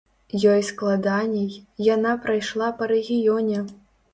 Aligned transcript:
Ёй 0.53 0.61
складаней, 0.69 1.59
яна 1.95 2.17
прайшла 2.25 2.73
па 2.81 2.89
рэгіёне. 2.93 3.63